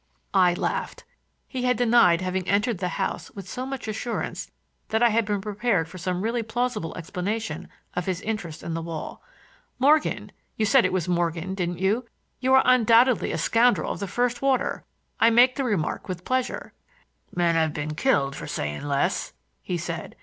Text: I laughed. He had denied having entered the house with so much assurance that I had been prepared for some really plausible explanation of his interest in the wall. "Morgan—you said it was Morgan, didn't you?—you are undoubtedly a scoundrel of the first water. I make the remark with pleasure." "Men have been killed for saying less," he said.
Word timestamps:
I 0.33 0.55
laughed. 0.55 1.03
He 1.47 1.61
had 1.61 1.77
denied 1.77 2.21
having 2.21 2.47
entered 2.47 2.79
the 2.79 2.87
house 2.97 3.29
with 3.35 3.47
so 3.47 3.67
much 3.67 3.87
assurance 3.87 4.49
that 4.89 5.03
I 5.03 5.09
had 5.09 5.25
been 5.25 5.41
prepared 5.41 5.87
for 5.87 5.99
some 5.99 6.23
really 6.23 6.41
plausible 6.41 6.97
explanation 6.97 7.69
of 7.95 8.07
his 8.07 8.19
interest 8.21 8.63
in 8.63 8.73
the 8.73 8.81
wall. 8.81 9.21
"Morgan—you 9.77 10.65
said 10.65 10.85
it 10.85 10.91
was 10.91 11.07
Morgan, 11.07 11.53
didn't 11.53 11.77
you?—you 11.77 12.51
are 12.51 12.63
undoubtedly 12.65 13.31
a 13.31 13.37
scoundrel 13.37 13.91
of 13.91 13.99
the 13.99 14.07
first 14.07 14.41
water. 14.41 14.83
I 15.19 15.29
make 15.29 15.55
the 15.55 15.63
remark 15.63 16.09
with 16.09 16.25
pleasure." 16.25 16.73
"Men 17.35 17.53
have 17.53 17.71
been 17.73 17.93
killed 17.93 18.35
for 18.35 18.47
saying 18.47 18.83
less," 18.87 19.33
he 19.61 19.77
said. 19.77 20.15